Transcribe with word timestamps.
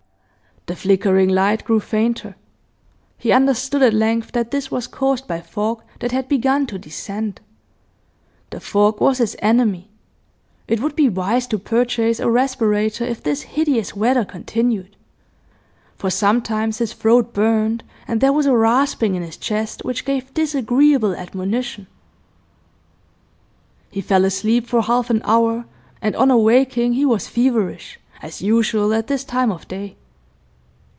The 0.67 0.75
flickering 0.75 1.29
light 1.29 1.65
grew 1.65 1.79
fainter; 1.79 2.35
he 3.17 3.31
understood 3.31 3.81
at 3.81 3.95
length 3.95 4.31
that 4.33 4.51
this 4.51 4.69
was 4.69 4.85
caused 4.85 5.27
by 5.27 5.41
fog 5.41 5.81
that 6.01 6.11
had 6.11 6.29
begun 6.29 6.67
to 6.67 6.77
descend. 6.77 7.41
The 8.51 8.59
fog 8.59 9.01
was 9.01 9.17
his 9.17 9.35
enemy; 9.39 9.89
it 10.67 10.79
would 10.79 10.95
be 10.95 11.09
wise 11.09 11.47
to 11.47 11.57
purchase 11.57 12.19
a 12.19 12.29
respirator 12.29 13.03
if 13.03 13.23
this 13.23 13.41
hideous 13.41 13.95
weather 13.95 14.23
continued, 14.23 14.95
for 15.95 16.11
sometimes 16.11 16.77
his 16.77 16.93
throat 16.93 17.33
burned, 17.33 17.83
and 18.07 18.21
there 18.21 18.31
was 18.31 18.45
a 18.45 18.55
rasping 18.55 19.15
in 19.15 19.23
his 19.23 19.37
chest 19.37 19.83
which 19.83 20.05
gave 20.05 20.31
disagreeable 20.35 21.15
admonition. 21.15 21.87
He 23.89 23.99
fell 23.99 24.25
asleep 24.25 24.67
for 24.67 24.83
half 24.83 25.09
an 25.09 25.23
hour, 25.25 25.65
and 26.03 26.15
on 26.15 26.29
awaking 26.29 26.93
he 26.93 27.03
was 27.03 27.27
feverish, 27.27 27.99
as 28.21 28.43
usual 28.43 28.93
at 28.93 29.07
this 29.07 29.23
time 29.23 29.51
of 29.51 29.67
day. 29.67 29.97